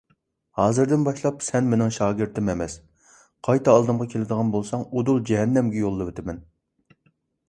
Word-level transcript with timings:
ھازىردىن 0.59 1.01
باشلاپ 1.07 1.43
سەن 1.47 1.67
مېنىڭ 1.73 1.91
شاگىرتىم 1.97 2.49
ئەمەس! 2.53 2.77
قايتا 3.47 3.75
ئالدىمغا 3.77 4.07
كېلىدىغان 4.15 4.49
بولساڭ 4.55 4.87
ئۇدۇل 4.89 5.21
جەھەننەمگە 5.31 5.83
يوللىۋېتىمەن! 5.85 6.41